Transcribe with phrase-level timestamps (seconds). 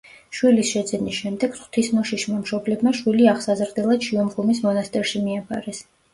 [0.35, 5.87] შვილის შეძენის შემდეგ ღვთისმოშიშმა მშობლებმა შვილი აღსაზრდელად შიო მღვიმის მონასტერში მიაბარეს.